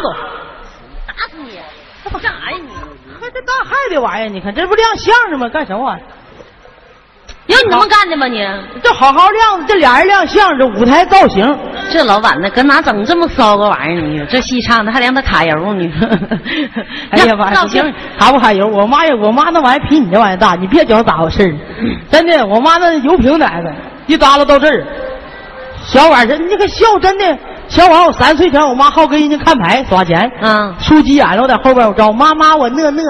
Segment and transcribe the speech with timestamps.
[0.00, 0.12] 走！
[1.06, 1.58] 打死你！
[2.10, 2.68] 干啥呀你？
[3.20, 5.48] 看这大害的玩意儿，你看这不亮相的吗？
[5.48, 6.04] 干什么玩意儿？
[7.46, 8.38] 有你这么干的吗你？
[8.82, 11.58] 这好好亮，这俩人亮相，这舞台造型，
[11.90, 14.26] 这老板呢，搁哪整这么骚个玩意儿呢？
[14.30, 15.90] 这戏唱的还让他卡油呢。
[17.10, 18.66] 哎呀妈呀， 造型，卡不卡油？
[18.66, 21.52] 我妈呀，我妈那玩意儿比你这玩意儿大，你别觉得咋回事儿
[22.10, 23.72] 真的，我妈那油瓶奶子
[24.06, 24.86] 一耷拉到这儿，
[25.82, 27.38] 小碗这你可笑，真的。
[27.74, 33.02] 小王我三岁前，我妈好跟人家看牌耍钱，嗯，输急眼了，我在后边我招妈妈，我讷讷。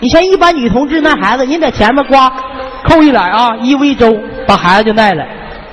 [0.00, 2.28] 你像一般女同志那孩子，人在前面刮
[2.82, 5.24] 扣一脸啊，衣服一周，把孩子就带了。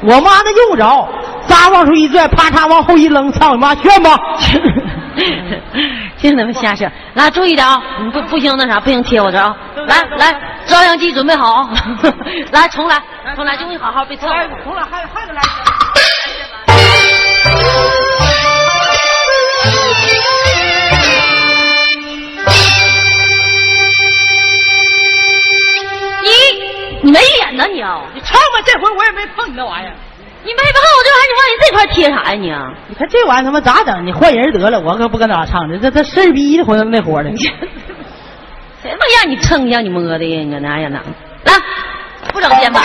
[0.03, 1.09] 我妈那用不着，
[1.47, 4.15] 扎往出一拽，啪嚓往后一扔，操你妈，炫吧！
[6.17, 6.87] 净他妈瞎说。
[7.15, 7.81] 来，注意点啊！
[8.03, 9.55] 你不不行那啥，不行贴我这啊！
[9.87, 10.31] 来来，
[10.67, 11.69] 照相机准备好啊！
[12.53, 13.01] 来，重来，
[13.35, 14.33] 重来，就你好好别凑合。
[14.35, 15.41] 来，重来，还还得来。
[31.95, 32.73] 贴啥呀你啊？
[32.89, 34.05] 你看这玩意儿他妈咋整？
[34.05, 37.31] 你换人得了，我可不跟他唱的，这这事儿逼的活那活的。
[38.83, 40.41] 谁他妈让你蹭让你摸的呀？
[40.41, 40.99] 你搁那呀那？
[41.51, 41.57] 来，
[42.33, 42.83] 不整肩膀。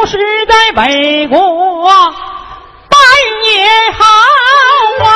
[0.00, 1.38] 出师在北国，
[2.88, 2.98] 办
[3.44, 3.66] 也
[3.98, 4.02] 好
[5.04, 5.12] 啊！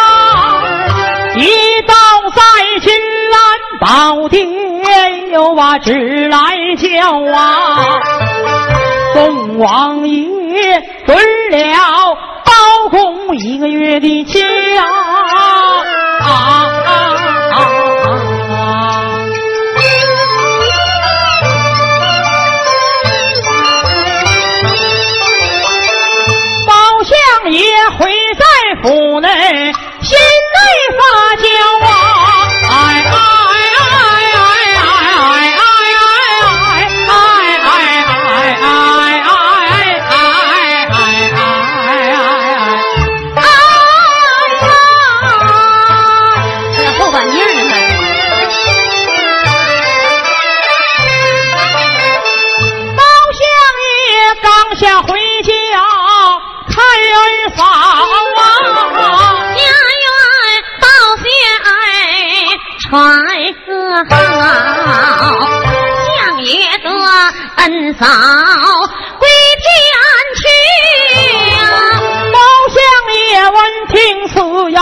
[1.36, 1.94] 一到
[2.34, 2.42] 在
[2.80, 2.92] 金
[3.30, 3.40] 兰
[3.80, 6.38] 宝殿，又把旨来
[6.76, 7.98] 叫啊！
[9.14, 11.16] 宋王爷准
[11.50, 12.14] 了
[12.44, 14.46] 包公一个月的钱
[14.76, 14.84] 啊！
[14.84, 16.73] 啊啊啊
[28.84, 29.63] 无奈
[67.56, 68.06] 恩嫂
[69.19, 69.29] 归
[69.62, 69.67] 天
[70.37, 70.43] 去
[71.50, 71.55] 呀、
[72.32, 72.37] 包
[72.75, 72.76] 相
[73.15, 73.56] 爷闻
[73.88, 73.94] 听
[74.29, 74.35] 此
[74.71, 74.81] 言，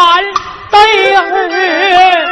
[0.70, 0.76] 对
[1.14, 2.31] 儿。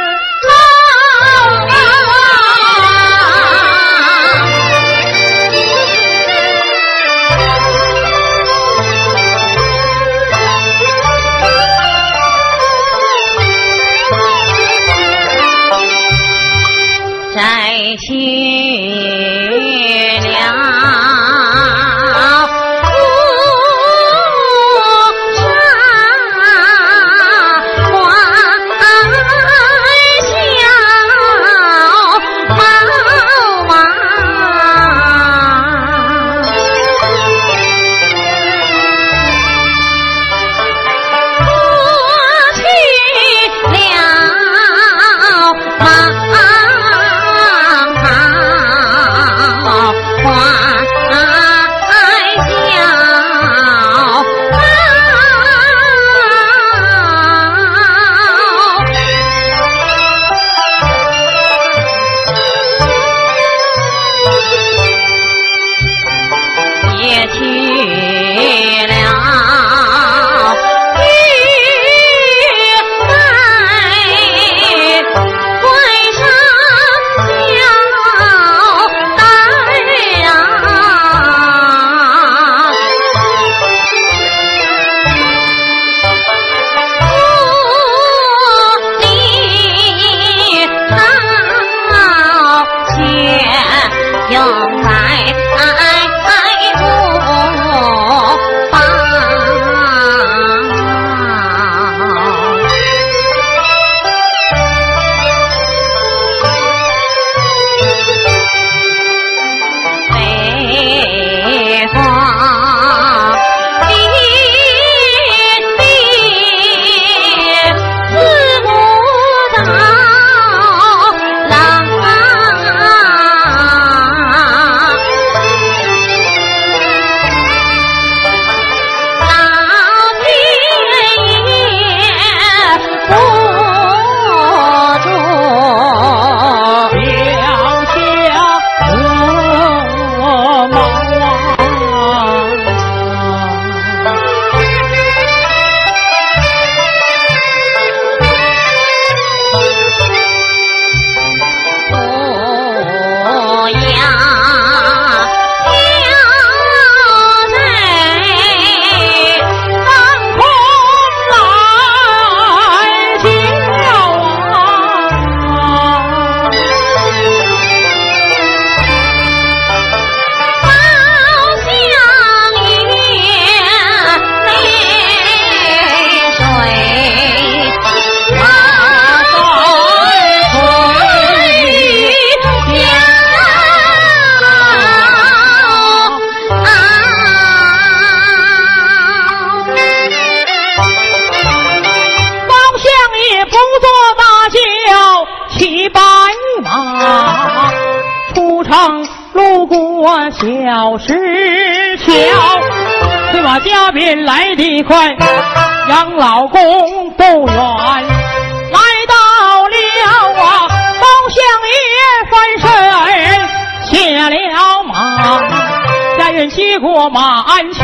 [216.17, 217.83] 家人接过马鞍桥，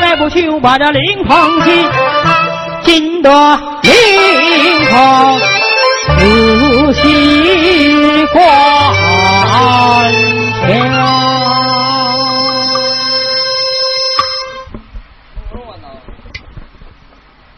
[0.00, 1.88] 再不去就把这灵棚进
[2.82, 3.30] 进得
[3.82, 5.40] 灵棚
[6.18, 6.24] 仔
[6.94, 8.42] 细观
[10.62, 10.68] 瞧。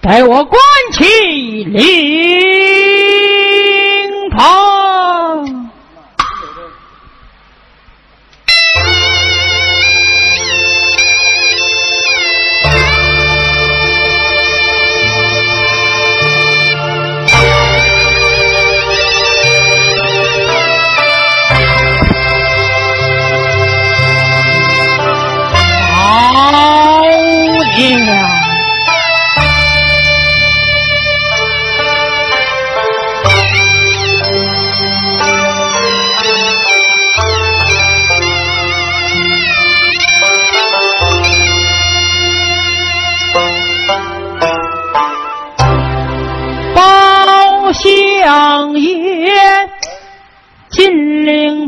[0.03, 0.61] 待我关
[0.93, 1.05] 起
[1.65, 1.81] 灵
[4.31, 4.70] 棚。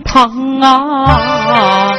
[0.04, 1.94] 旁啊，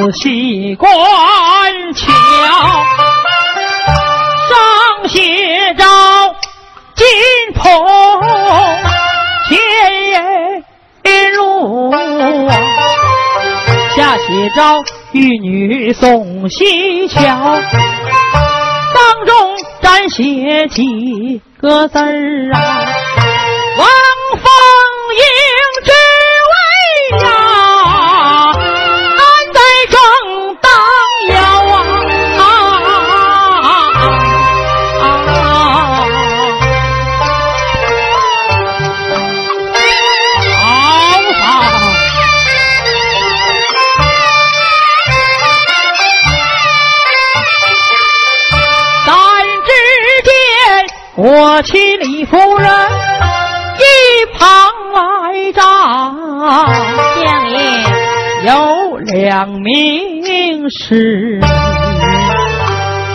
[0.00, 0.88] 仔细观
[1.94, 2.10] 瞧，
[4.48, 5.84] 上写着
[6.94, 7.06] 金
[7.54, 7.62] 鹏
[9.46, 11.98] 前路啊，
[13.94, 17.20] 下写着玉女送西桥，
[18.94, 22.86] 当中暂写几个字儿啊，
[51.60, 52.70] 我妻李夫人
[53.76, 53.84] 一
[54.38, 54.48] 旁
[54.94, 55.62] 来站，
[57.22, 57.60] 相爷，
[58.46, 61.38] 有两名侍，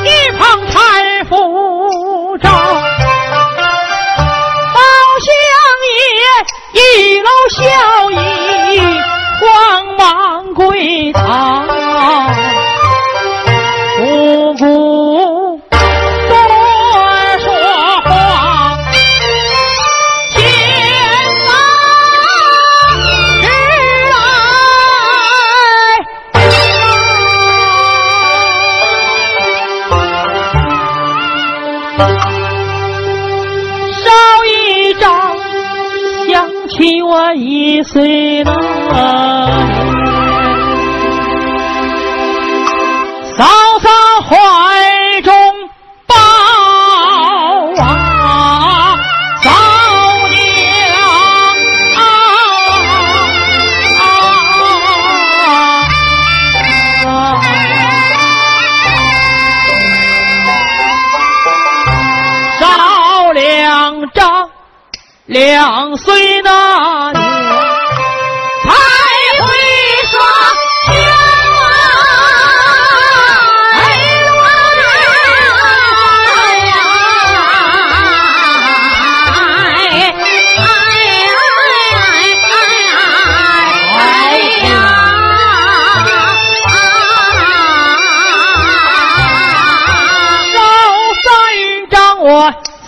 [0.03, 2.47] 一旁搀扶着。
[2.47, 2.53] 包
[5.25, 5.33] 相
[5.89, 5.97] 爷
[6.79, 7.65] 一搂笑
[8.11, 8.13] 意，
[9.41, 9.49] 慌
[9.97, 11.54] 忙跪堂。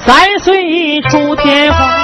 [0.07, 1.96] 三岁出天花，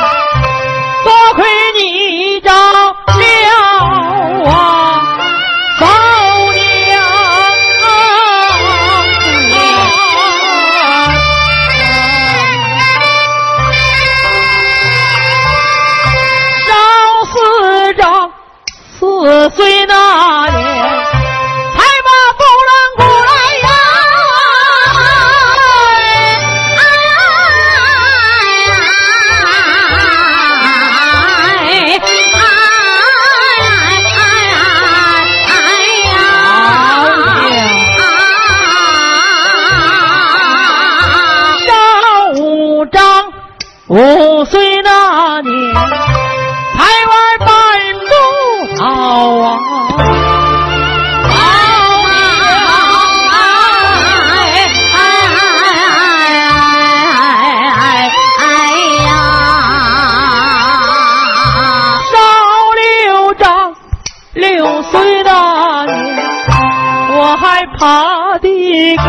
[67.78, 69.04] 爬得高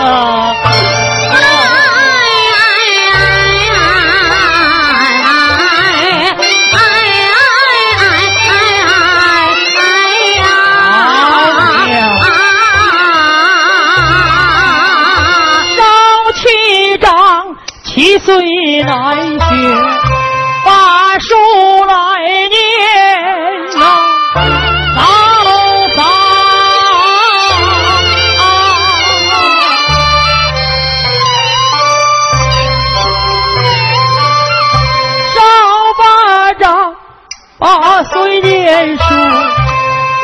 [0.00, 0.54] 啊。
[15.76, 15.80] 少
[16.34, 19.81] 七张，七岁来学，
[38.12, 39.02] 八岁念书，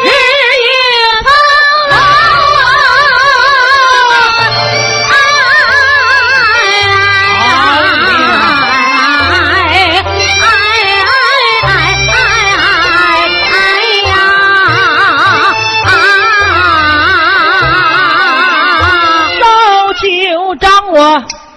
[0.05, 0.69] 日夜
[1.25, 1.27] 操
[1.91, 1.97] 劳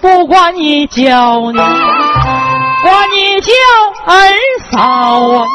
[0.00, 3.52] 不管你叫你，管你叫
[4.06, 4.12] 二
[4.70, 5.46] 嫂啊，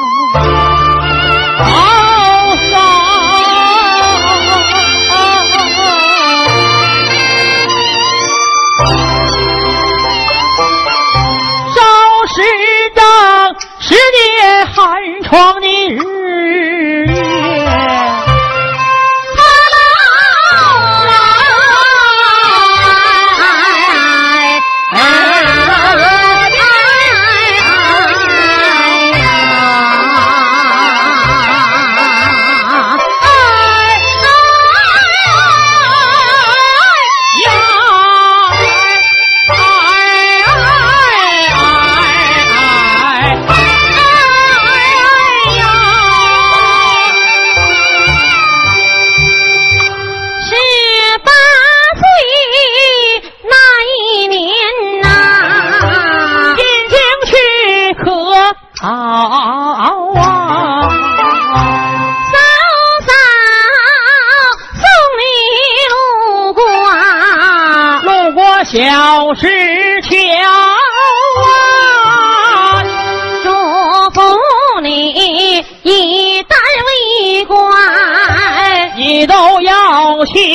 [79.18, 80.46] 你都要姓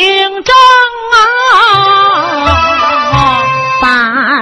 [0.45, 0.55] 张
[1.11, 1.19] 啊，
[3.83, 3.89] 把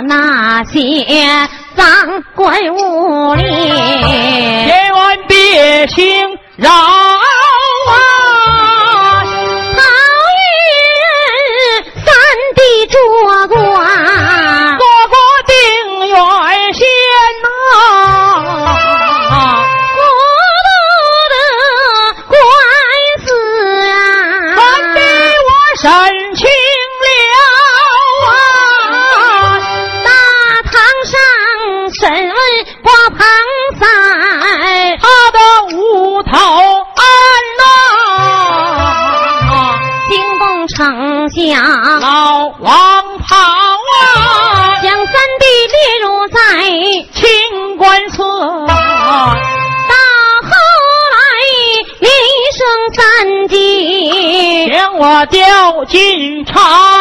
[0.03, 1.87] 那些脏
[2.35, 3.41] 官污吏
[55.31, 57.00] 调进朝。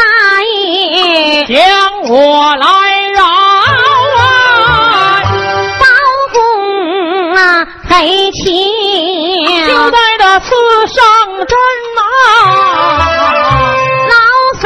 [0.00, 0.04] 大
[0.42, 1.56] 爷，将
[2.08, 2.10] 我
[2.56, 2.64] 来
[3.10, 3.18] 饶
[4.16, 4.20] 啊，
[5.78, 5.84] 包
[6.32, 6.38] 公
[7.34, 7.38] 啊
[7.88, 8.40] 赔情，
[9.66, 10.46] 就在那刺
[10.86, 10.96] 上
[11.46, 11.54] 针
[11.98, 12.00] 啊。
[14.60, 14.64] 三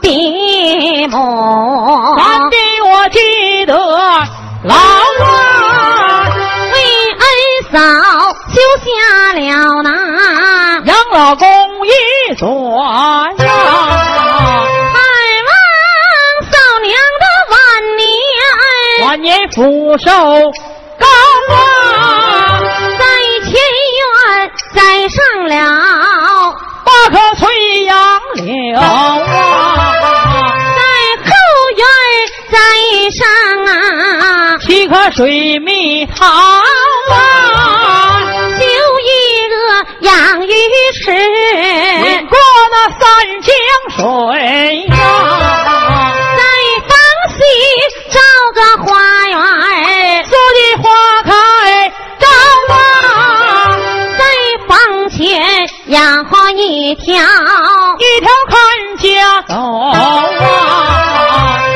[0.00, 0.06] 弟，
[2.82, 3.18] 我记
[3.66, 3.76] 得
[4.64, 4.76] 老啊，
[6.72, 6.76] 为
[7.12, 7.22] 恩
[7.72, 7.76] 嫂
[8.52, 8.86] 修下
[9.34, 9.38] 了
[9.82, 9.86] 那
[10.84, 11.46] 杨老公
[11.86, 11.88] 一
[12.34, 12.46] 转
[13.38, 13.46] 呀，
[19.38, 20.10] 年，晚年福寿
[20.98, 21.06] 高
[21.54, 22.60] 啊，
[22.98, 23.04] 在
[23.44, 23.52] 前
[23.94, 25.54] 院栽上了
[26.84, 28.82] 八棵翠杨柳啊。
[30.76, 30.80] 在
[31.24, 31.30] 后
[31.76, 31.82] 院
[32.50, 32.56] 栽
[33.10, 33.22] 上
[33.66, 37.12] 啊，七棵水蜜桃啊，
[38.58, 38.64] 修
[39.04, 39.08] 一
[39.48, 39.54] 个
[40.00, 40.52] 养鱼
[41.04, 41.06] 池，
[42.28, 42.36] 过
[42.70, 43.00] 那三
[43.40, 43.46] 江
[43.96, 43.96] 水
[44.88, 44.92] 呀，
[45.64, 45.67] 在
[56.88, 58.56] 一条，一条看
[58.96, 59.54] 家走
[59.90, 59.92] 啊，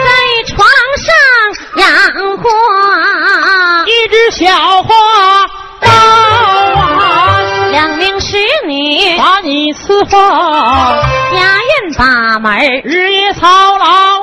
[0.07, 0.09] 在
[0.49, 1.13] 床上
[1.77, 1.87] 养
[2.39, 2.49] 活
[3.85, 4.89] 一只小花
[5.81, 7.37] 刀啊，
[7.73, 10.19] 两名侍女，把你伺候，
[11.35, 14.22] 家院把门日夜操劳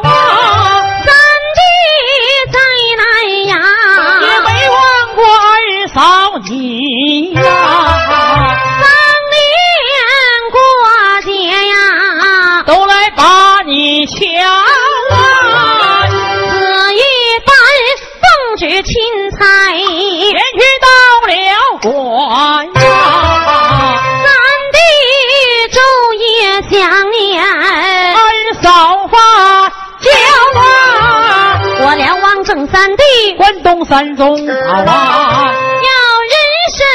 [33.99, 35.89] 关东三宗好啊，要
[36.31, 36.33] 人
[36.71, 36.87] 参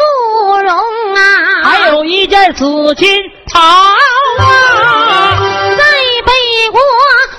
[0.62, 0.72] 茸
[1.14, 1.20] 啊，
[1.62, 3.20] 还有一件紫金
[3.52, 5.36] 袍啊，
[5.76, 5.84] 在
[6.24, 6.32] 北
[6.72, 6.80] 国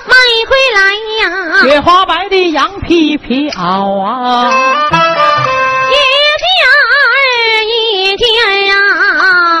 [0.06, 0.14] 买
[0.48, 0.78] 回来
[1.24, 1.26] 呀，
[1.64, 4.48] 雪花白的羊皮皮袄啊，
[5.90, 5.94] 一
[6.38, 6.78] 件儿
[7.64, 8.28] 一件
[8.66, 8.74] 呀，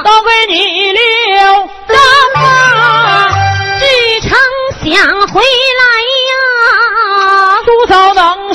[0.04, 1.00] 都给你留
[1.88, 1.96] 着
[2.38, 3.34] 啊，
[3.80, 3.84] 只
[4.28, 4.38] 成
[4.84, 4.94] 想
[5.26, 5.84] 回来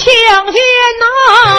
[0.05, 0.61] 相见
[0.99, 1.54] 呐、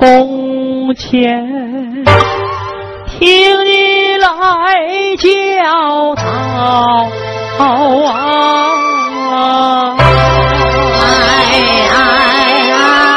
[0.00, 1.44] 宫前，
[3.06, 3.20] 听
[3.66, 4.26] 你来
[5.18, 6.22] 教导
[8.08, 8.08] 啊！
[10.00, 10.98] 哎
[11.90, 11.94] 哎
[12.72, 13.12] 哎哎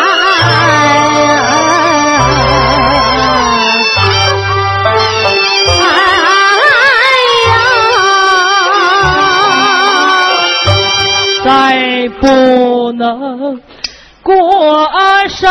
[11.45, 11.47] 再
[12.19, 12.27] 不
[12.91, 13.61] 能
[14.21, 14.33] 过
[15.29, 15.47] 手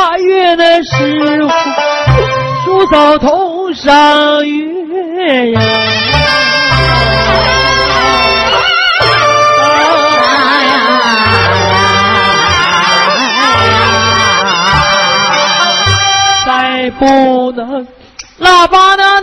[0.00, 1.50] 八月的时候，
[2.64, 5.60] 叔嫂头上月呀。
[16.46, 17.86] 再不能
[18.40, 19.20] 喇叭的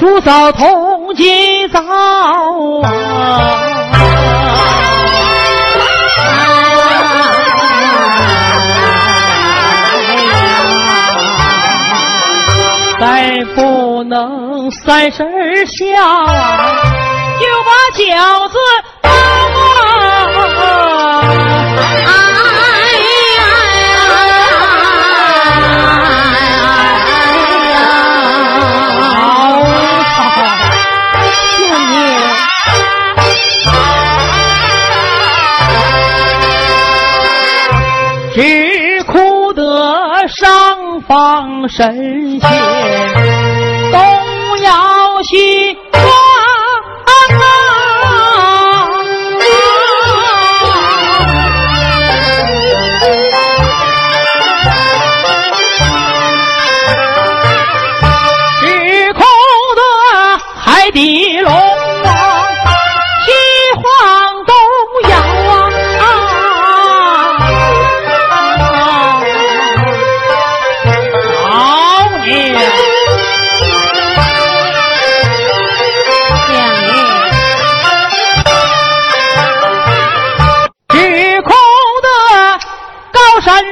[0.00, 1.78] 叔嫂同今早
[2.82, 2.90] 啊。
[12.98, 16.74] 再不能三十儿下啊，
[17.38, 18.56] 就把饺子
[19.02, 19.10] 包
[20.64, 20.66] 啊。
[22.06, 22.08] 哎
[23.36, 23.38] 呀！
[41.68, 42.19] 神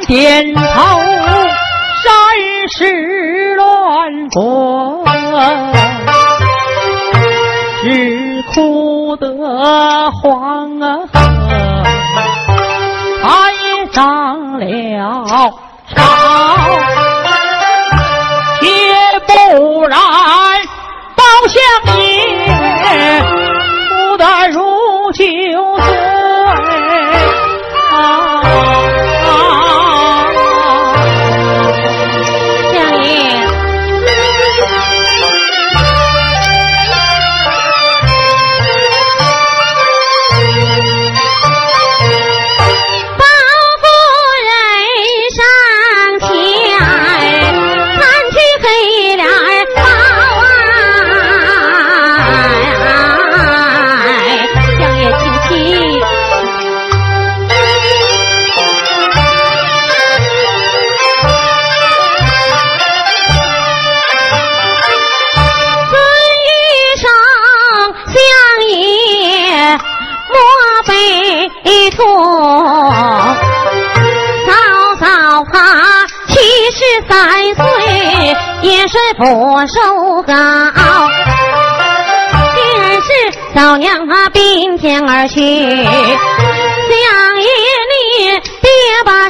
[0.08, 0.60] 点头，
[2.02, 2.10] 山
[2.74, 5.04] 石乱滚；
[7.82, 9.26] 只哭得
[10.10, 11.20] 黄啊河，
[13.22, 14.64] 他也涨了
[15.94, 16.00] 潮。
[18.60, 18.66] 且
[19.26, 19.32] 不
[19.88, 20.00] 然，
[21.16, 21.60] 包相
[21.98, 22.00] 爷
[23.90, 25.22] 不得如酒
[78.88, 79.22] 也是不
[79.66, 80.32] 收高，
[82.54, 83.08] 第二是
[83.54, 85.92] 嫂娘啊并肩而去，相
[87.36, 87.48] 爷
[87.92, 88.70] 你别
[89.04, 89.28] 把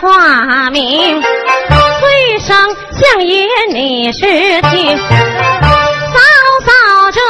[0.00, 2.56] 把话明，催生
[2.92, 4.96] 相爷你是听。
[4.96, 6.18] 嫂
[6.64, 6.70] 嫂
[7.10, 7.20] 这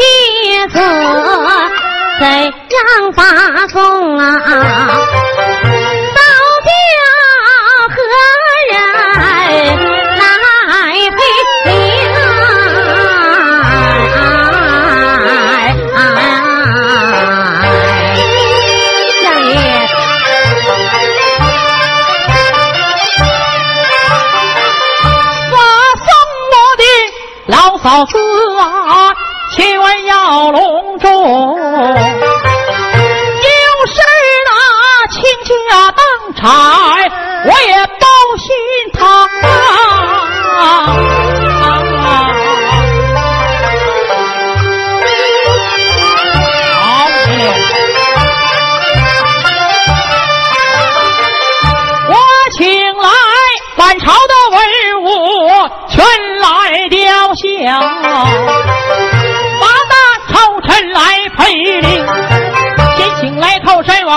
[0.00, 0.78] 一子
[27.88, 28.18] 老子
[28.58, 29.14] 啊，
[29.56, 30.67] 千万要落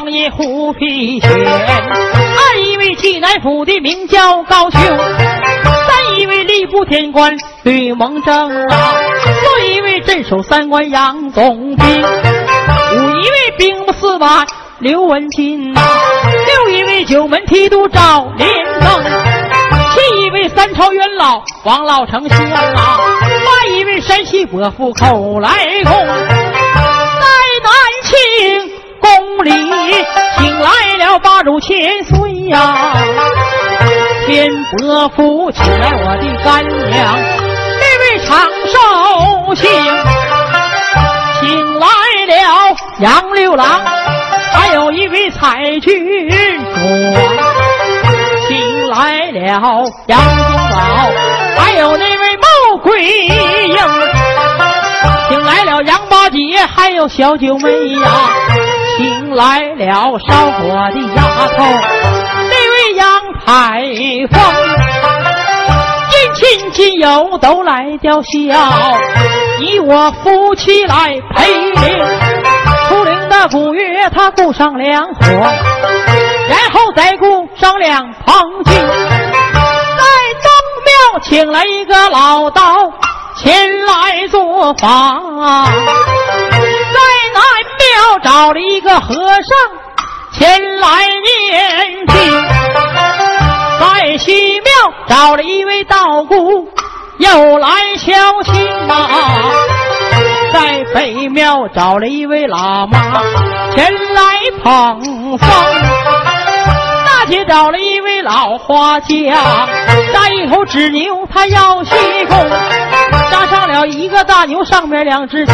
[0.01, 14.43] 王爷胡皮轩，二一位济南府的名叫高俅，三一位吏部天官吕蒙正啊，四一位镇守三关杨宗斌，五一位兵部司马
[14.79, 15.79] 刘文金呐、
[16.47, 18.49] 六一位九门提督赵连
[18.81, 19.03] 登，
[19.93, 22.99] 七一位三朝元老王老丞相啊，
[23.45, 25.49] 八一位山西伯父寇来
[25.83, 25.93] 公，
[29.43, 29.51] 里
[30.37, 32.93] 请来了八主千岁呀、
[34.25, 37.17] 天伯父请来我的干娘，
[37.79, 38.29] 这位长
[38.67, 39.69] 寿星，
[41.39, 41.87] 请来
[42.27, 43.81] 了杨六郎，
[44.53, 46.79] 还有一位彩郡主，
[48.47, 49.39] 请来了
[50.07, 50.77] 杨宗保，
[51.57, 53.77] 还有那位穆桂英，
[55.29, 56.37] 请来了杨八姐，
[56.75, 58.09] 还有小九妹呀，
[58.97, 61.21] 请来了烧火的丫
[61.55, 61.63] 头，
[62.49, 63.07] 那位杨
[63.45, 63.83] 排
[64.31, 64.41] 风。
[66.09, 68.29] 近亲亲友都来吊孝，
[69.59, 72.05] 以我夫妻来陪灵。
[72.87, 75.23] 出灵的古月他顾上两伙，
[76.49, 80.03] 然后在故商量棚庆，在
[80.43, 80.51] 东
[80.85, 82.91] 庙请来一个老道
[83.37, 85.21] 前来做法，
[86.93, 86.99] 在
[87.33, 87.41] 南
[88.01, 89.55] 庙找了一个和尚
[90.33, 92.43] 前来念经，
[93.79, 94.71] 在西庙
[95.07, 96.67] 找了一位道姑
[97.19, 98.11] 又来敲
[98.41, 99.51] 磬啊，
[100.51, 103.21] 在北庙找了一位喇嘛
[103.75, 104.23] 前来
[104.63, 105.47] 捧风。
[107.05, 109.37] 大街找了一位老花匠，
[110.11, 111.91] 扎一头纸牛，他要西
[112.27, 112.49] 贡，
[113.29, 115.53] 扎上了一个大牛，上面两只甲，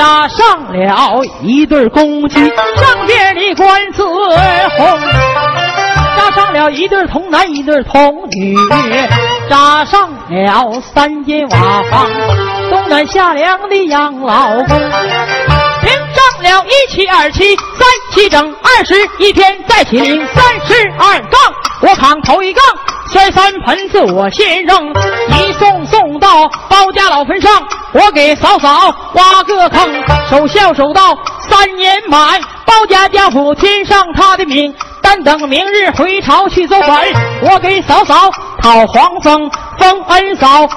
[0.00, 4.98] 扎上了一对公鸡，上边的官字红，
[6.16, 8.56] 扎上了一对童男一对童女，
[9.50, 12.08] 扎上了三间瓦房，
[12.70, 14.80] 冬暖夏凉的养老宫。
[15.82, 21.38] 平上了一七二七三七整二十一天，再起零三十二杠，
[21.82, 22.64] 我扛头一杠，
[23.66, 27.50] 盆子我先扔，一送送到包家老坟上，
[27.92, 29.88] 我给嫂嫂挖个坑，
[30.28, 31.16] 守孝守到
[31.48, 37.00] 三年满，包家家谱添上他的名，但等明日回朝去做官，
[37.42, 38.30] 我给嫂嫂
[38.62, 40.68] 讨黄封，封恩嫂，安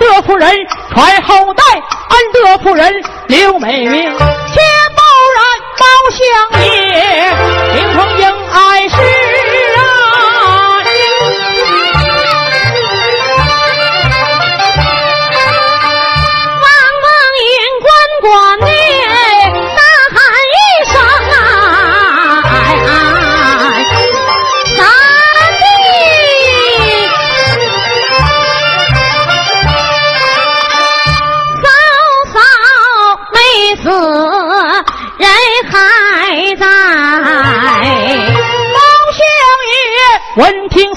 [0.00, 0.50] 德夫人
[0.92, 1.62] 传后代，
[2.08, 2.92] 安德夫人
[3.28, 4.60] 刘美名，且
[4.96, 5.02] 不
[5.36, 5.44] 然
[5.78, 6.70] 包相爷，
[7.72, 8.96] 平成应爱是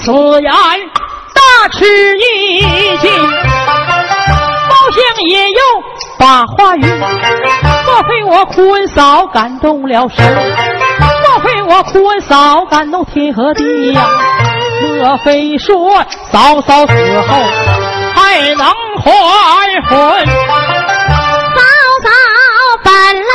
[0.06, 0.52] 此言，
[1.34, 1.84] 大吃
[2.16, 2.60] 一
[2.98, 3.10] 惊。
[4.68, 5.60] 包相爷又
[6.16, 6.86] 把话语，
[7.84, 10.24] 莫非我坤嫂感动了神？
[11.00, 14.08] 莫非我坤嫂感动天和地呀？
[14.80, 15.74] 莫非说
[16.30, 17.42] 嫂嫂死后
[18.14, 18.64] 还能
[19.02, 19.10] 还
[19.88, 20.26] 魂？
[21.56, 21.60] 嫂
[22.04, 22.08] 嫂
[22.84, 22.92] 本
[23.24, 23.34] 来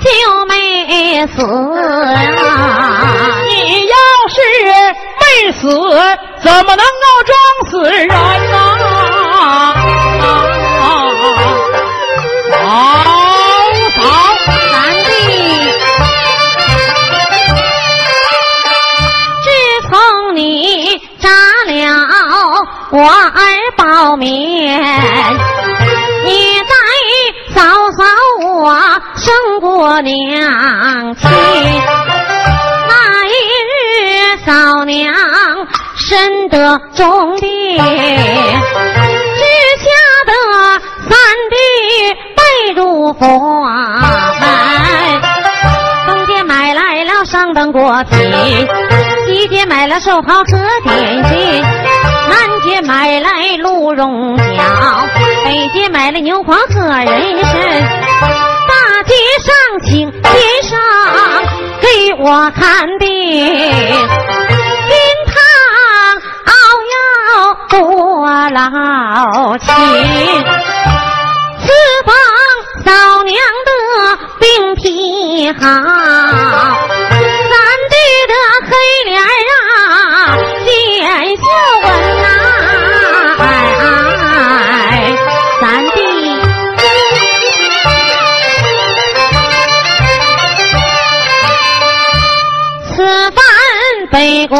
[0.00, 0.06] 就
[0.46, 2.83] 没死啊，
[5.34, 5.68] 没死，
[6.42, 6.84] 怎么能够
[7.26, 7.36] 装
[7.70, 8.12] 死人呐、
[12.50, 12.54] 嫂
[13.96, 13.98] 嫂，
[14.46, 14.62] 三
[15.04, 15.06] 弟。
[19.42, 19.46] 自
[19.88, 19.92] 从
[20.36, 20.38] 你
[21.18, 21.28] 扎
[21.66, 21.72] 了
[22.92, 23.40] 我儿
[23.76, 24.80] 包面，
[26.24, 26.30] 你
[26.60, 26.72] 在
[27.54, 27.60] 嫂
[27.98, 28.04] 嫂
[28.46, 28.72] 我
[29.16, 30.12] 生过娘
[36.48, 39.42] 得重病，只
[39.82, 39.86] 吓
[40.26, 40.32] 得
[41.08, 41.16] 三
[41.50, 41.56] 弟
[42.36, 43.24] 背入佛
[44.40, 44.44] 门。
[46.06, 48.18] 东街买来了上等果品，
[49.26, 50.44] 西街买了寿袍和
[50.84, 54.62] 点心，南街买来鹿茸饺，
[55.44, 57.52] 北街买了牛黄和人参，
[58.68, 60.20] 大街上请街
[60.62, 60.78] 上
[61.80, 63.06] 给我看病，
[68.50, 69.66] 劳情。
[71.60, 71.66] 此
[72.04, 72.14] 方
[72.84, 72.90] 嫂
[73.22, 73.70] 娘的
[74.38, 77.52] 病体好，三
[77.90, 77.94] 弟
[78.28, 78.32] 的
[78.68, 78.70] 黑
[79.04, 80.66] 脸啊见
[81.36, 81.42] 笑
[81.82, 81.86] 纹
[82.22, 82.26] 呐、
[83.38, 83.42] 哎
[84.90, 84.92] 哎，
[85.60, 85.96] 三弟。
[92.86, 92.92] 此
[93.30, 93.38] 番
[94.10, 94.56] 北国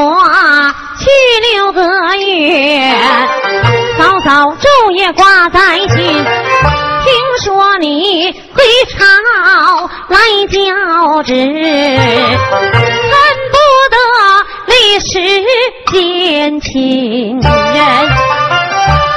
[0.99, 1.05] 去
[1.53, 1.81] 六个
[2.17, 2.25] 月，
[4.25, 6.25] 嫂嫂昼夜挂在心。
[7.05, 7.13] 听
[7.45, 8.97] 说你回朝
[10.09, 10.19] 来
[10.51, 13.11] 交旨，恨
[13.53, 13.57] 不
[13.91, 13.97] 得
[14.67, 15.45] 立时
[15.93, 18.09] 见亲人。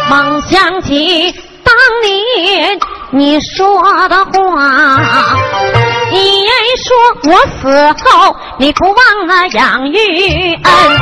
[0.10, 1.34] 梦想起
[1.64, 2.78] 当年
[3.12, 4.30] 你说的话，
[6.12, 6.46] 你
[6.84, 7.32] 说我
[7.62, 8.96] 死后你不忘
[9.26, 11.00] 那养育恩，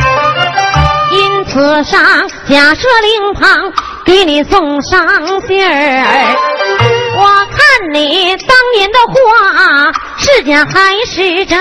[1.11, 1.99] 因此上
[2.47, 3.73] 假设灵堂
[4.05, 5.01] 给你送上
[5.47, 6.35] 信儿。
[7.17, 11.59] 我看你当年的话是假还是真？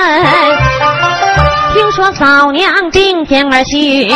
[1.73, 4.11] 听说嫂娘病天而去，你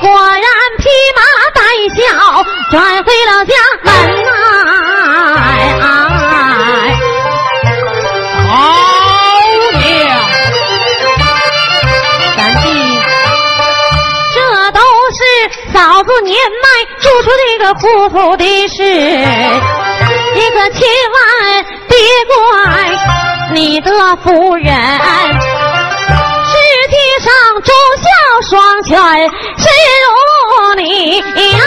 [0.00, 0.42] 果然
[0.78, 1.22] 披麻
[1.52, 1.60] 戴
[1.96, 4.23] 孝转回了家门
[16.22, 16.68] 年迈
[17.00, 20.80] 做出这个糊涂的事，一个千
[21.12, 21.20] 万
[21.88, 21.96] 别
[22.28, 22.34] 怪
[23.52, 24.66] 你的夫人。
[26.46, 26.54] 世
[26.90, 28.06] 界上忠孝
[28.48, 28.92] 双全，
[29.58, 29.64] 是
[30.04, 30.06] 如
[30.76, 30.82] 你
[31.18, 31.58] 呀。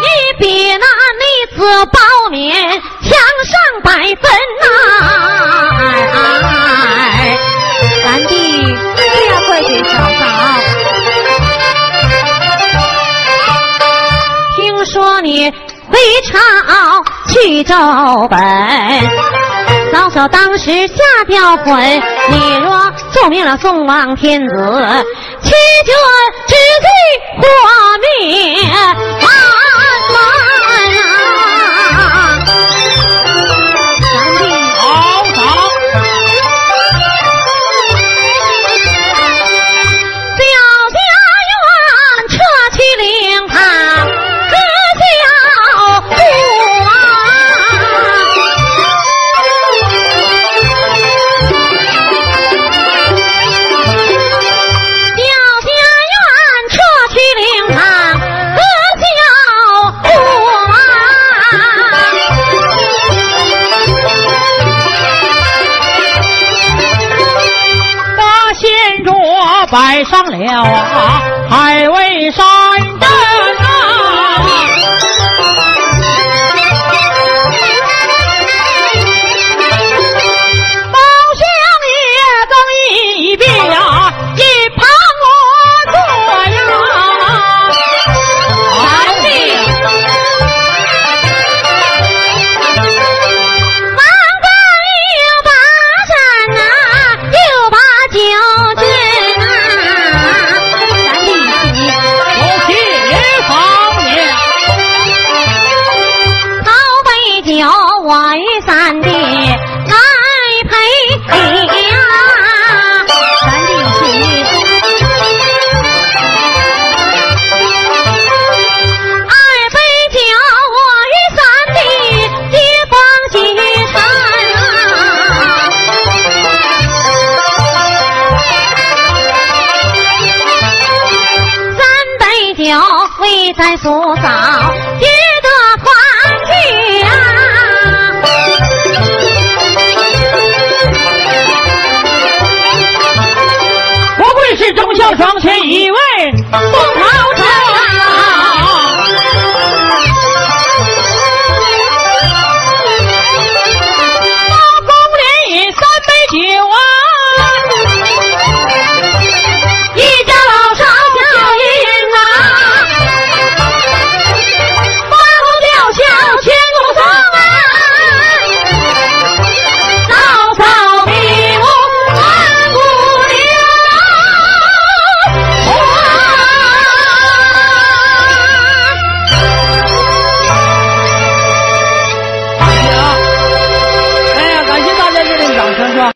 [0.00, 0.04] 你
[0.38, 0.44] 比
[0.76, 0.84] 那
[1.16, 1.24] 女
[1.56, 1.98] 子包
[2.30, 2.40] 面
[3.02, 3.10] 强
[3.44, 3.52] 上
[3.82, 4.22] 百分
[4.60, 4.64] 呐、
[6.14, 6.59] 哎
[15.90, 15.98] 回
[16.30, 17.74] 朝去奏
[18.28, 18.38] 本，
[19.92, 20.94] 老嫂当时下
[21.26, 22.02] 掉魂。
[22.30, 24.54] 你若奏明了宋王天子，
[25.42, 25.94] 欺君
[26.46, 26.88] 之罪
[27.40, 27.42] 活
[28.18, 28.70] 命。
[28.70, 28.96] 啊